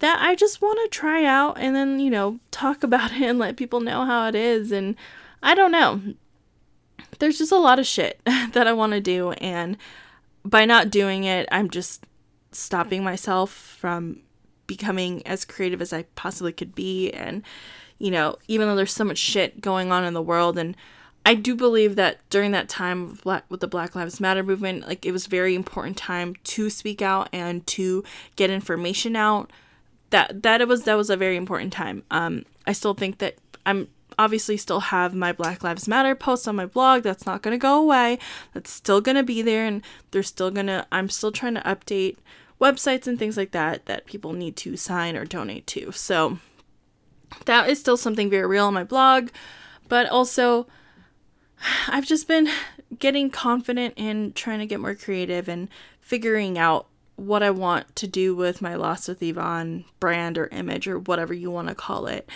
that 0.00 0.18
I 0.20 0.34
just 0.34 0.60
want 0.60 0.78
to 0.82 0.98
try 0.98 1.24
out 1.24 1.58
and 1.58 1.74
then, 1.74 2.00
you 2.00 2.10
know, 2.10 2.40
talk 2.50 2.82
about 2.82 3.12
it 3.12 3.22
and 3.22 3.38
let 3.38 3.56
people 3.56 3.80
know 3.80 4.04
how 4.04 4.26
it 4.28 4.34
is. 4.34 4.72
And 4.72 4.96
I 5.42 5.54
don't 5.54 5.72
know. 5.72 6.00
There's 7.18 7.38
just 7.38 7.52
a 7.52 7.58
lot 7.58 7.78
of 7.78 7.86
shit 7.86 8.20
that 8.24 8.66
I 8.66 8.72
want 8.72 8.92
to 8.92 9.00
do. 9.00 9.32
And 9.32 9.76
by 10.44 10.64
not 10.64 10.90
doing 10.90 11.24
it, 11.24 11.48
I'm 11.52 11.70
just 11.70 12.06
stopping 12.52 13.04
myself 13.04 13.50
from 13.50 14.20
becoming 14.66 15.26
as 15.26 15.44
creative 15.44 15.82
as 15.82 15.92
I 15.92 16.04
possibly 16.14 16.52
could 16.52 16.74
be. 16.74 17.10
And, 17.10 17.42
you 17.98 18.10
know, 18.10 18.36
even 18.48 18.68
though 18.68 18.76
there's 18.76 18.92
so 18.92 19.04
much 19.04 19.18
shit 19.18 19.60
going 19.60 19.92
on 19.92 20.04
in 20.04 20.14
the 20.14 20.22
world, 20.22 20.58
and 20.58 20.76
I 21.26 21.34
do 21.34 21.54
believe 21.54 21.96
that 21.96 22.18
during 22.30 22.52
that 22.52 22.68
time 22.68 23.18
with 23.24 23.60
the 23.60 23.68
Black 23.68 23.94
Lives 23.94 24.20
Matter 24.20 24.42
movement, 24.42 24.86
like 24.86 25.04
it 25.04 25.12
was 25.12 25.26
very 25.26 25.54
important 25.54 25.96
time 25.96 26.34
to 26.44 26.70
speak 26.70 27.02
out 27.02 27.28
and 27.32 27.66
to 27.68 28.04
get 28.36 28.50
information 28.50 29.16
out. 29.16 29.52
That 30.10 30.42
that 30.42 30.66
was 30.66 30.84
that 30.84 30.94
was 30.94 31.10
a 31.10 31.16
very 31.16 31.36
important 31.36 31.72
time. 31.72 32.02
Um, 32.10 32.46
I 32.66 32.72
still 32.72 32.94
think 32.94 33.18
that 33.18 33.36
I'm 33.66 33.88
obviously 34.18 34.56
still 34.56 34.80
have 34.80 35.14
my 35.14 35.32
Black 35.32 35.62
Lives 35.62 35.88
Matter 35.88 36.14
posts 36.14 36.48
on 36.48 36.56
my 36.56 36.66
blog. 36.66 37.02
That's 37.02 37.26
not 37.26 37.42
going 37.42 37.52
to 37.52 37.58
go 37.58 37.80
away. 37.80 38.18
That's 38.52 38.70
still 38.70 39.00
going 39.00 39.16
to 39.16 39.22
be 39.22 39.42
there 39.42 39.66
and 39.66 39.82
they're 40.10 40.22
still 40.22 40.50
going 40.50 40.66
to 40.66 40.86
I'm 40.92 41.08
still 41.08 41.32
trying 41.32 41.54
to 41.54 41.62
update 41.62 42.16
websites 42.60 43.06
and 43.06 43.18
things 43.18 43.36
like 43.36 43.52
that 43.52 43.86
that 43.86 44.06
people 44.06 44.32
need 44.32 44.56
to 44.56 44.76
sign 44.76 45.16
or 45.16 45.24
donate 45.24 45.66
to. 45.68 45.92
So 45.92 46.38
that 47.46 47.68
is 47.68 47.80
still 47.80 47.96
something 47.96 48.28
very 48.28 48.46
real 48.46 48.66
on 48.66 48.74
my 48.74 48.84
blog, 48.84 49.30
but 49.88 50.08
also 50.08 50.66
I've 51.88 52.06
just 52.06 52.28
been 52.28 52.48
getting 52.98 53.30
confident 53.30 53.94
in 53.96 54.32
trying 54.32 54.58
to 54.58 54.66
get 54.66 54.80
more 54.80 54.94
creative 54.94 55.48
and 55.48 55.68
figuring 56.00 56.58
out 56.58 56.86
what 57.16 57.42
I 57.42 57.50
want 57.50 57.94
to 57.96 58.06
do 58.06 58.34
with 58.34 58.62
my 58.62 58.74
Lost 58.74 59.06
with 59.06 59.22
Yvonne 59.22 59.84
brand 60.00 60.38
or 60.38 60.46
image 60.48 60.88
or 60.88 60.98
whatever 60.98 61.34
you 61.34 61.50
want 61.50 61.68
to 61.68 61.74
call 61.74 62.06
it 62.06 62.28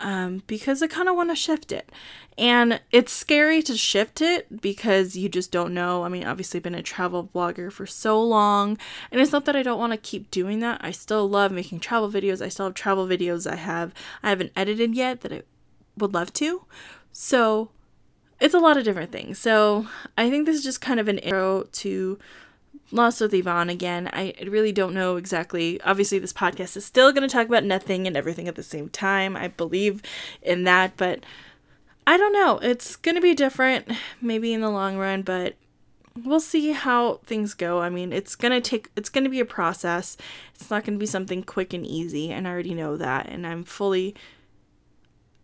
um, 0.00 0.42
because 0.46 0.82
I 0.82 0.86
kind 0.86 1.08
of 1.08 1.16
want 1.16 1.30
to 1.30 1.36
shift 1.36 1.70
it. 1.72 1.90
And 2.38 2.80
it's 2.90 3.12
scary 3.12 3.62
to 3.62 3.76
shift 3.76 4.20
it 4.20 4.60
because 4.60 5.14
you 5.14 5.28
just 5.28 5.52
don't 5.52 5.74
know. 5.74 6.04
I 6.04 6.08
mean, 6.08 6.24
obviously, 6.24 6.58
I've 6.58 6.64
been 6.64 6.74
a 6.74 6.82
travel 6.82 7.28
blogger 7.32 7.70
for 7.70 7.86
so 7.86 8.22
long, 8.22 8.78
and 9.12 9.20
it's 9.20 9.32
not 9.32 9.44
that 9.44 9.56
I 9.56 9.62
don't 9.62 9.78
want 9.78 9.92
to 9.92 9.98
keep 9.98 10.30
doing 10.30 10.60
that. 10.60 10.80
I 10.82 10.90
still 10.90 11.28
love 11.28 11.52
making 11.52 11.80
travel 11.80 12.10
videos. 12.10 12.44
I 12.44 12.48
still 12.48 12.66
have 12.66 12.74
travel 12.74 13.06
videos 13.06 13.50
I 13.50 13.56
have 13.56 13.92
I 14.22 14.30
haven't 14.30 14.52
edited 14.56 14.94
yet 14.94 15.20
that 15.20 15.32
I 15.32 15.42
would 15.98 16.14
love 16.14 16.32
to. 16.34 16.64
So 17.12 17.70
it's 18.40 18.54
a 18.54 18.58
lot 18.58 18.78
of 18.78 18.84
different 18.84 19.12
things. 19.12 19.38
So 19.38 19.86
I 20.16 20.30
think 20.30 20.46
this 20.46 20.56
is 20.56 20.64
just 20.64 20.80
kind 20.80 20.98
of 20.98 21.08
an 21.08 21.18
intro 21.18 21.64
to 21.72 22.18
Lost 22.92 23.20
with 23.20 23.32
Yvonne 23.32 23.70
again. 23.70 24.10
I 24.12 24.34
really 24.46 24.72
don't 24.72 24.94
know 24.94 25.16
exactly. 25.16 25.80
Obviously, 25.82 26.18
this 26.18 26.32
podcast 26.32 26.76
is 26.76 26.84
still 26.84 27.12
going 27.12 27.28
to 27.28 27.32
talk 27.32 27.46
about 27.46 27.64
nothing 27.64 28.06
and 28.06 28.16
everything 28.16 28.48
at 28.48 28.56
the 28.56 28.62
same 28.62 28.88
time. 28.88 29.36
I 29.36 29.48
believe 29.48 30.02
in 30.42 30.64
that, 30.64 30.96
but 30.96 31.24
I 32.06 32.16
don't 32.16 32.32
know. 32.32 32.58
It's 32.58 32.96
going 32.96 33.14
to 33.14 33.20
be 33.20 33.34
different, 33.34 33.88
maybe 34.20 34.52
in 34.52 34.60
the 34.60 34.70
long 34.70 34.96
run, 34.96 35.22
but 35.22 35.54
we'll 36.24 36.40
see 36.40 36.72
how 36.72 37.20
things 37.24 37.54
go. 37.54 37.80
I 37.80 37.90
mean, 37.90 38.12
it's 38.12 38.34
going 38.34 38.52
to 38.52 38.60
take, 38.60 38.88
it's 38.96 39.08
going 39.08 39.24
to 39.24 39.30
be 39.30 39.40
a 39.40 39.44
process. 39.44 40.16
It's 40.54 40.68
not 40.70 40.84
going 40.84 40.98
to 40.98 41.00
be 41.00 41.06
something 41.06 41.44
quick 41.44 41.72
and 41.72 41.86
easy, 41.86 42.32
and 42.32 42.48
I 42.48 42.50
already 42.50 42.74
know 42.74 42.96
that, 42.96 43.28
and 43.28 43.46
I'm 43.46 43.62
fully 43.62 44.16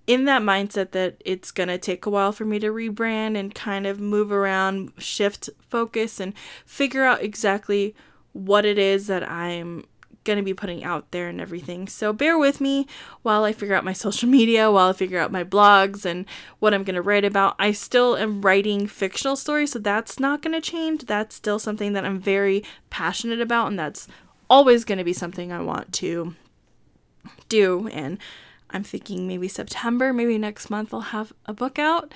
in 0.06 0.25
that 0.25 0.42
mindset 0.42 0.92
that 0.92 1.20
it's 1.25 1.50
going 1.50 1.68
to 1.68 1.78
take 1.78 2.06
a 2.06 2.10
while 2.10 2.32
for 2.32 2.44
me 2.44 2.58
to 2.60 2.68
rebrand 2.68 3.36
and 3.36 3.54
kind 3.54 3.86
of 3.86 4.00
move 4.00 4.30
around, 4.30 4.92
shift 4.98 5.50
focus, 5.68 6.20
and 6.20 6.32
figure 6.64 7.04
out 7.04 7.22
exactly 7.22 7.94
what 8.32 8.64
it 8.64 8.78
is 8.78 9.06
that 9.08 9.28
I'm 9.28 9.84
going 10.26 10.36
to 10.36 10.42
be 10.42 10.52
putting 10.52 10.84
out 10.84 11.10
there 11.12 11.28
and 11.28 11.40
everything. 11.40 11.88
So 11.88 12.12
bear 12.12 12.36
with 12.36 12.60
me 12.60 12.86
while 13.22 13.44
I 13.44 13.52
figure 13.52 13.75
out 13.75 13.84
my 13.84 13.92
social 14.04 14.28
media, 14.28 14.70
while 14.70 14.90
I 14.90 14.92
figure 14.92 15.18
out 15.18 15.32
my 15.32 15.44
blogs 15.44 16.04
and 16.04 16.26
what 16.58 16.75
I'm 16.75 16.84
going 16.84 16.96
to 16.96 17.02
write 17.02 17.25
about. 17.25 17.56
I 17.58 17.72
still 17.72 18.16
am 18.16 18.42
writing 18.42 18.86
fictional 18.86 19.36
stories, 19.36 19.72
so 19.72 19.78
that's 19.78 20.20
not 20.20 20.42
going 20.42 20.54
to 20.54 20.60
change. 20.60 21.06
That's 21.06 21.34
still 21.34 21.58
something 21.58 21.94
that 21.94 22.04
I'm 22.04 22.18
very 22.18 22.62
passionate 22.90 23.40
about, 23.40 23.68
and 23.68 23.78
that's 23.78 24.06
always 24.50 24.84
going 24.84 24.98
to 24.98 25.04
be 25.04 25.12
something 25.12 25.50
I 25.50 25.60
want 25.60 25.92
to 25.94 26.34
do. 27.48 27.88
And 27.88 28.18
I'm 28.70 28.82
thinking 28.82 29.26
maybe 29.26 29.49
September, 29.49 30.12
maybe 30.12 30.38
next 30.38 30.70
month 30.70 30.92
I'll 30.92 31.00
have 31.00 31.32
a 31.46 31.52
book 31.52 31.78
out. 31.78 32.12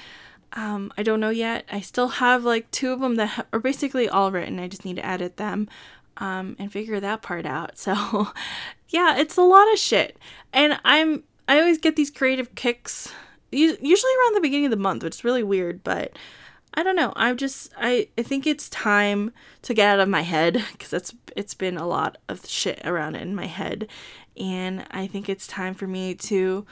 Um, 0.52 0.92
I 0.98 1.02
don't 1.02 1.20
know 1.20 1.30
yet. 1.30 1.64
I 1.70 1.80
still 1.80 2.08
have 2.08 2.44
like 2.44 2.70
two 2.70 2.92
of 2.92 3.00
them 3.00 3.14
that 3.16 3.26
ha- 3.26 3.46
are 3.52 3.60
basically 3.60 4.08
all 4.08 4.32
written. 4.32 4.58
I 4.58 4.68
just 4.68 4.84
need 4.84 4.96
to 4.96 5.06
edit 5.06 5.36
them 5.36 5.68
um, 6.16 6.56
and 6.58 6.72
figure 6.72 6.98
that 6.98 7.22
part 7.22 7.46
out. 7.46 7.78
So, 7.78 8.28
yeah, 8.88 9.16
it's 9.16 9.36
a 9.36 9.42
lot 9.42 9.72
of 9.72 9.78
shit. 9.78 10.18
And 10.52 10.80
I'm 10.84 11.22
I 11.46 11.58
always 11.58 11.78
get 11.78 11.96
these 11.96 12.10
creative 12.10 12.54
kicks 12.54 13.12
usually 13.50 14.12
around 14.20 14.34
the 14.34 14.40
beginning 14.40 14.66
of 14.66 14.70
the 14.70 14.76
month, 14.76 15.02
which 15.02 15.16
is 15.16 15.24
really 15.24 15.42
weird, 15.42 15.82
but 15.82 16.16
I 16.74 16.84
don't 16.84 16.96
know. 16.96 17.12
I'm 17.16 17.36
just 17.36 17.72
I 17.76 18.08
I 18.16 18.22
think 18.22 18.46
it's 18.46 18.68
time 18.68 19.32
to 19.62 19.74
get 19.74 19.88
out 19.88 20.00
of 20.00 20.08
my 20.08 20.22
head 20.22 20.64
because 20.72 20.92
it's 20.92 21.14
it's 21.36 21.54
been 21.54 21.76
a 21.76 21.86
lot 21.86 22.18
of 22.28 22.46
shit 22.46 22.80
around 22.84 23.16
in 23.16 23.34
my 23.34 23.46
head 23.46 23.88
and 24.40 24.86
I 24.90 25.06
think 25.06 25.28
it's 25.28 25.46
time 25.46 25.74
for 25.74 25.86
me 25.86 26.14
to 26.14 26.66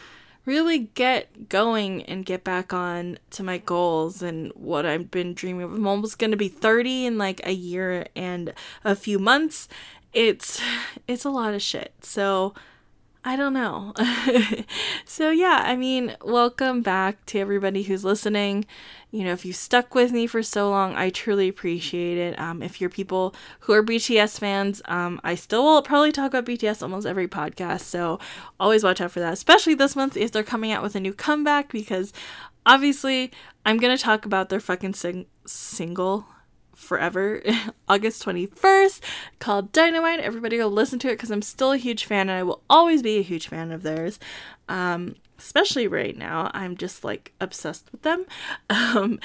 really 0.46 0.78
get 0.78 1.50
going 1.50 2.02
and 2.04 2.24
get 2.24 2.42
back 2.42 2.72
on 2.72 3.18
to 3.30 3.42
my 3.42 3.58
goals 3.58 4.22
and 4.22 4.50
what 4.54 4.86
I've 4.86 5.10
been 5.10 5.34
dreaming 5.34 5.62
of. 5.62 5.74
I'm 5.74 5.86
almost 5.86 6.18
going 6.18 6.30
to 6.30 6.38
be 6.38 6.48
30 6.48 7.04
in 7.04 7.18
like 7.18 7.46
a 7.46 7.52
year 7.52 8.06
and 8.16 8.54
a 8.82 8.96
few 8.96 9.18
months. 9.18 9.68
It's 10.14 10.60
it's 11.06 11.26
a 11.26 11.30
lot 11.30 11.52
of 11.52 11.60
shit. 11.60 11.92
So 12.00 12.54
I 13.24 13.36
don't 13.36 13.52
know. 13.52 13.92
so, 15.04 15.30
yeah, 15.30 15.62
I 15.64 15.76
mean, 15.76 16.16
welcome 16.24 16.82
back 16.82 17.26
to 17.26 17.38
everybody 17.38 17.82
who's 17.82 18.04
listening. 18.04 18.64
You 19.10 19.24
know, 19.24 19.32
if 19.32 19.44
you 19.44 19.52
stuck 19.52 19.94
with 19.94 20.12
me 20.12 20.26
for 20.26 20.42
so 20.42 20.70
long, 20.70 20.94
I 20.94 21.10
truly 21.10 21.48
appreciate 21.48 22.16
it. 22.16 22.38
Um, 22.38 22.62
if 22.62 22.80
you're 22.80 22.88
people 22.88 23.34
who 23.60 23.72
are 23.72 23.82
BTS 23.82 24.38
fans, 24.38 24.80
um, 24.86 25.20
I 25.24 25.34
still 25.34 25.64
will 25.64 25.82
probably 25.82 26.12
talk 26.12 26.28
about 26.32 26.46
BTS 26.46 26.80
almost 26.80 27.06
every 27.06 27.26
podcast. 27.26 27.80
So, 27.80 28.20
always 28.60 28.84
watch 28.84 29.00
out 29.00 29.10
for 29.10 29.20
that, 29.20 29.32
especially 29.32 29.74
this 29.74 29.96
month 29.96 30.16
if 30.16 30.30
they're 30.30 30.42
coming 30.42 30.70
out 30.70 30.82
with 30.82 30.94
a 30.94 31.00
new 31.00 31.12
comeback, 31.12 31.72
because 31.72 32.12
obviously 32.64 33.32
I'm 33.66 33.78
going 33.78 33.96
to 33.96 34.02
talk 34.02 34.26
about 34.26 34.48
their 34.48 34.60
fucking 34.60 34.94
sing- 34.94 35.26
single 35.44 36.26
forever, 36.78 37.42
August 37.88 38.24
21st, 38.24 39.00
called 39.38 39.72
Dynamite. 39.72 40.20
Everybody 40.20 40.56
go 40.56 40.68
listen 40.68 40.98
to 41.00 41.08
it 41.08 41.14
because 41.14 41.30
I'm 41.30 41.42
still 41.42 41.72
a 41.72 41.76
huge 41.76 42.04
fan 42.04 42.30
and 42.30 42.38
I 42.38 42.42
will 42.42 42.62
always 42.70 43.02
be 43.02 43.18
a 43.18 43.22
huge 43.22 43.48
fan 43.48 43.72
of 43.72 43.82
theirs. 43.82 44.18
Um, 44.68 45.16
especially 45.38 45.88
right 45.88 46.16
now, 46.16 46.50
I'm 46.54 46.76
just 46.76 47.04
like 47.04 47.32
obsessed 47.40 47.90
with 47.92 48.02
them. 48.02 48.24
Um, 48.70 49.20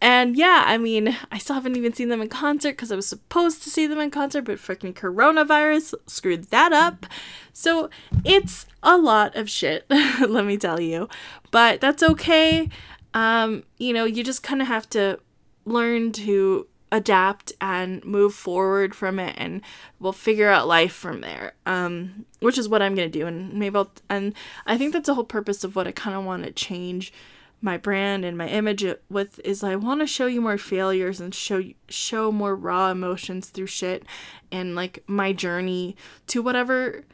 and 0.00 0.36
yeah, 0.36 0.64
I 0.66 0.76
mean, 0.76 1.16
I 1.32 1.38
still 1.38 1.54
haven't 1.54 1.78
even 1.78 1.94
seen 1.94 2.10
them 2.10 2.20
in 2.20 2.28
concert 2.28 2.72
because 2.72 2.92
I 2.92 2.96
was 2.96 3.06
supposed 3.06 3.62
to 3.62 3.70
see 3.70 3.86
them 3.86 3.98
in 3.98 4.10
concert, 4.10 4.42
but 4.42 4.58
freaking 4.58 4.92
coronavirus 4.92 5.94
screwed 6.06 6.44
that 6.50 6.74
up. 6.74 7.06
So 7.54 7.88
it's 8.22 8.66
a 8.82 8.98
lot 8.98 9.34
of 9.34 9.48
shit, 9.48 9.86
let 10.20 10.44
me 10.44 10.58
tell 10.58 10.78
you. 10.78 11.08
But 11.50 11.80
that's 11.80 12.02
okay. 12.02 12.68
Um, 13.14 13.64
you 13.78 13.94
know, 13.94 14.04
you 14.04 14.22
just 14.22 14.42
kind 14.42 14.60
of 14.60 14.68
have 14.68 14.90
to 14.90 15.20
learn 15.64 16.12
to 16.12 16.66
adapt 16.94 17.52
and 17.60 18.04
move 18.04 18.32
forward 18.32 18.94
from 18.94 19.18
it 19.18 19.34
and 19.36 19.60
we'll 19.98 20.12
figure 20.12 20.48
out 20.48 20.68
life 20.68 20.92
from 20.92 21.20
there 21.22 21.52
um, 21.66 22.24
which 22.38 22.56
is 22.56 22.68
what 22.68 22.80
i'm 22.80 22.94
going 22.94 23.10
to 23.10 23.18
do 23.18 23.26
and 23.26 23.52
maybe 23.52 23.76
i'll 23.76 23.90
and 24.08 24.32
i 24.64 24.78
think 24.78 24.92
that's 24.92 25.06
the 25.06 25.14
whole 25.14 25.24
purpose 25.24 25.64
of 25.64 25.74
what 25.74 25.88
i 25.88 25.92
kind 25.92 26.16
of 26.16 26.24
want 26.24 26.44
to 26.44 26.52
change 26.52 27.12
my 27.60 27.76
brand 27.76 28.24
and 28.24 28.36
my 28.36 28.46
image 28.46 28.84
with 29.08 29.40
is 29.42 29.64
I 29.64 29.74
want 29.76 30.02
to 30.02 30.06
show 30.06 30.26
you 30.26 30.42
more 30.42 30.58
failures 30.58 31.18
and 31.18 31.34
show 31.34 31.62
show 31.88 32.30
more 32.30 32.54
raw 32.54 32.90
emotions 32.90 33.48
through 33.48 33.68
shit 33.68 34.04
and 34.52 34.74
like 34.74 35.02
my 35.06 35.32
journey 35.32 35.96
to 36.26 36.42
whatever 36.42 37.04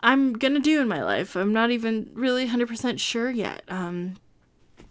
I'm 0.00 0.34
going 0.34 0.54
to 0.54 0.60
do 0.60 0.80
in 0.80 0.86
my 0.86 1.02
life. 1.02 1.34
I'm 1.34 1.52
not 1.52 1.72
even 1.72 2.10
really 2.14 2.46
100% 2.46 3.00
sure 3.00 3.30
yet. 3.30 3.64
Um 3.66 4.18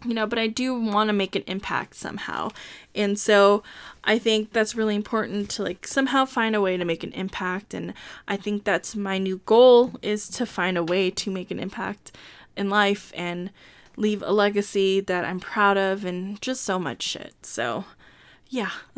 you 0.04 0.14
know, 0.14 0.26
but 0.26 0.38
I 0.38 0.46
do 0.46 0.78
want 0.78 1.08
to 1.08 1.12
make 1.12 1.34
an 1.34 1.44
impact 1.46 1.94
somehow. 1.94 2.50
And 2.94 3.18
so 3.18 3.62
I 4.04 4.18
think 4.18 4.52
that's 4.52 4.74
really 4.74 4.94
important 4.94 5.50
to 5.50 5.62
like 5.62 5.86
somehow 5.86 6.24
find 6.24 6.54
a 6.54 6.60
way 6.60 6.76
to 6.76 6.84
make 6.84 7.02
an 7.02 7.12
impact 7.12 7.74
and 7.74 7.94
I 8.28 8.36
think 8.36 8.64
that's 8.64 8.94
my 8.94 9.18
new 9.18 9.40
goal 9.46 9.92
is 10.02 10.28
to 10.30 10.46
find 10.46 10.78
a 10.78 10.84
way 10.84 11.10
to 11.10 11.30
make 11.30 11.50
an 11.50 11.58
impact 11.58 12.12
in 12.56 12.70
life 12.70 13.12
and 13.14 13.50
leave 13.96 14.22
a 14.22 14.32
legacy 14.32 15.00
that 15.00 15.24
I'm 15.24 15.40
proud 15.40 15.76
of 15.76 16.04
and 16.04 16.40
just 16.40 16.62
so 16.62 16.78
much 16.78 17.02
shit. 17.02 17.34
So, 17.42 17.84
yeah. 18.48 18.70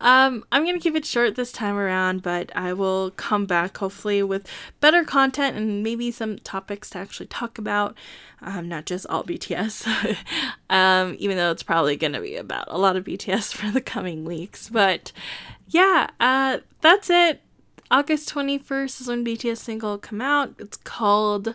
um, 0.00 0.44
I'm 0.52 0.64
going 0.64 0.74
to 0.74 0.80
keep 0.80 0.94
it 0.94 1.04
short 1.04 1.34
this 1.34 1.50
time 1.50 1.76
around, 1.76 2.22
but 2.22 2.54
I 2.54 2.72
will 2.72 3.10
come 3.12 3.46
back 3.46 3.78
hopefully 3.78 4.22
with 4.22 4.48
better 4.80 5.04
content 5.04 5.56
and 5.56 5.82
maybe 5.82 6.10
some 6.10 6.38
topics 6.38 6.90
to 6.90 6.98
actually 6.98 7.26
talk 7.26 7.58
about, 7.58 7.96
um, 8.40 8.68
not 8.68 8.86
just 8.86 9.06
all 9.08 9.24
BTS, 9.24 10.16
um, 10.70 11.16
even 11.18 11.36
though 11.36 11.50
it's 11.50 11.62
probably 11.62 11.96
going 11.96 12.12
to 12.12 12.20
be 12.20 12.36
about 12.36 12.66
a 12.68 12.78
lot 12.78 12.96
of 12.96 13.04
BTS 13.04 13.52
for 13.54 13.70
the 13.70 13.80
coming 13.80 14.24
weeks. 14.24 14.68
But 14.68 15.12
yeah, 15.68 16.08
uh, 16.20 16.58
that's 16.80 17.10
it. 17.10 17.40
August 17.90 18.32
21st 18.32 19.00
is 19.00 19.08
when 19.08 19.24
BTS 19.24 19.58
single 19.58 19.90
will 19.90 19.98
come 19.98 20.20
out. 20.20 20.54
It's 20.58 20.76
called 20.76 21.54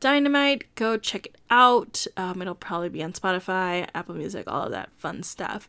Dynamite. 0.00 0.64
Go 0.74 0.96
check 0.96 1.26
it 1.26 1.36
out. 1.50 2.06
Um, 2.16 2.42
it'll 2.42 2.54
probably 2.54 2.88
be 2.88 3.02
on 3.02 3.12
Spotify, 3.12 3.88
Apple 3.94 4.14
Music, 4.14 4.44
all 4.46 4.64
of 4.64 4.72
that 4.72 4.90
fun 4.98 5.22
stuff. 5.22 5.68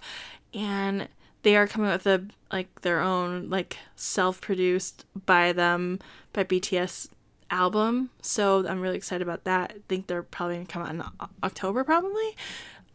And 0.53 1.07
they 1.43 1.55
are 1.55 1.67
coming 1.67 1.89
out 1.89 2.03
with 2.03 2.07
a 2.07 2.25
like 2.51 2.81
their 2.81 3.01
own 3.01 3.49
like 3.49 3.77
self-produced 3.95 5.05
by 5.25 5.51
them 5.51 5.99
by 6.31 6.43
BTS 6.43 7.09
album. 7.49 8.09
So 8.21 8.65
I'm 8.67 8.81
really 8.81 8.97
excited 8.97 9.21
about 9.21 9.43
that. 9.43 9.73
I 9.75 9.79
think 9.87 10.07
they're 10.07 10.23
probably 10.23 10.55
gonna 10.55 10.67
come 10.67 10.81
out 10.83 10.91
in 10.91 11.27
October 11.43 11.83
probably, 11.83 12.35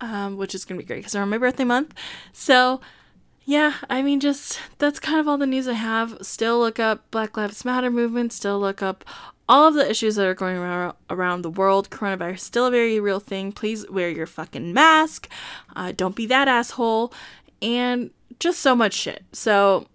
um, 0.00 0.36
which 0.36 0.54
is 0.54 0.64
gonna 0.64 0.80
be 0.80 0.84
great 0.84 0.98
because 0.98 1.12
they're 1.12 1.22
on 1.22 1.30
my 1.30 1.38
birthday 1.38 1.64
month. 1.64 1.94
So 2.32 2.80
yeah, 3.44 3.76
I 3.88 4.02
mean, 4.02 4.20
just 4.20 4.60
that's 4.76 5.00
kind 5.00 5.18
of 5.18 5.26
all 5.26 5.38
the 5.38 5.46
news 5.46 5.68
I 5.68 5.72
have. 5.72 6.18
Still 6.20 6.58
look 6.58 6.78
up 6.78 7.10
Black 7.10 7.34
Lives 7.34 7.64
Matter 7.64 7.90
movement. 7.90 8.32
Still 8.32 8.60
look 8.60 8.82
up 8.82 9.04
all 9.48 9.66
of 9.66 9.72
the 9.72 9.90
issues 9.90 10.16
that 10.16 10.26
are 10.26 10.34
going 10.34 10.58
around, 10.58 10.94
around 11.08 11.40
the 11.40 11.50
world. 11.50 11.88
Coronavirus 11.88 12.40
still 12.40 12.66
a 12.66 12.70
very 12.70 13.00
real 13.00 13.20
thing. 13.20 13.50
Please 13.52 13.88
wear 13.88 14.10
your 14.10 14.26
fucking 14.26 14.74
mask. 14.74 15.28
Uh, 15.74 15.92
don't 15.96 16.14
be 16.14 16.26
that 16.26 16.46
asshole. 16.46 17.10
And 17.60 18.10
just 18.38 18.60
so 18.60 18.74
much 18.74 18.94
shit. 18.94 19.24
So 19.32 19.86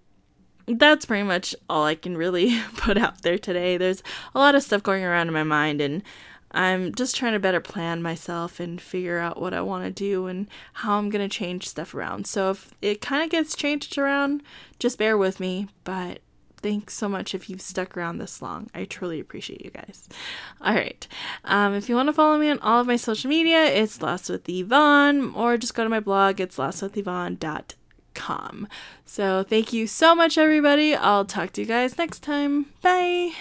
that's 0.67 1.05
pretty 1.05 1.24
much 1.24 1.55
all 1.70 1.86
I 1.86 1.96
can 1.96 2.17
really 2.17 2.60
put 2.77 2.98
out 2.98 3.22
there 3.22 3.38
today. 3.38 3.77
There's 3.77 4.03
a 4.34 4.39
lot 4.39 4.55
of 4.55 4.63
stuff 4.63 4.84
going 4.84 5.03
around 5.03 5.27
in 5.27 5.34
my 5.34 5.43
mind, 5.43 5.82
and 5.82 6.03
I'm 6.51 6.93
just 6.93 7.15
trying 7.15 7.34
to 7.34 7.39
better 7.39 7.60
plan 7.60 8.01
myself 8.01 8.60
and 8.60 8.79
figure 8.79 9.20
out 9.20 9.41
what 9.41 9.53
I 9.53 9.62
want 9.62 9.86
to 9.86 9.91
do 9.91 10.27
and 10.27 10.48
how 10.74 10.98
I'm 10.98 11.10
going 11.10 11.27
to 11.27 11.36
change 11.36 11.67
stuff 11.67 11.96
around. 11.96 12.27
So 12.27 12.51
if 12.51 12.74
it 12.82 13.01
kind 13.01 13.24
of 13.24 13.29
gets 13.29 13.55
changed 13.55 13.98
around, 13.98 14.43
just 14.77 15.00
bear 15.00 15.17
with 15.17 15.39
me. 15.39 15.67
But 15.84 16.20
Thanks 16.63 16.96
so 16.96 17.08
much 17.10 17.36
if 17.36 17.50
you've 17.50 17.62
stuck 17.62 17.98
around 17.98 18.17
this 18.17 18.41
long. 18.41 18.70
I 18.74 18.86
truly 18.86 19.20
appreciate 19.20 19.65
you 19.65 19.70
guys. 19.70 20.08
All 20.62 20.74
right. 20.74 21.05
Um, 21.43 21.74
if 21.74 21.89
you 21.89 21.96
want 21.96 22.08
to 22.08 22.13
follow 22.13 22.38
me 22.38 22.50
on 22.50 22.60
all 22.60 22.79
of 22.79 22.88
my 22.88 22.96
social 22.96 23.29
media, 23.29 23.65
it's 23.65 24.01
Lost 24.01 24.29
with 24.29 24.48
Yvonne, 24.48 25.34
or 25.36 25.58
just 25.58 25.75
go 25.75 25.84
to 25.84 25.89
my 25.89 26.00
blog. 26.00 26.39
It's 26.39 26.58
lostwithyvonne.com. 26.58 28.67
So 29.05 29.43
thank 29.43 29.74
you 29.74 29.88
so 29.88 30.15
much, 30.15 30.38
everybody. 30.38 30.96
I'll 30.96 31.25
talk 31.25 31.51
to 31.53 31.62
you 31.62 31.67
guys 31.67 31.98
next 31.98 32.24
time. 32.24 32.67
Bye. 32.82 33.34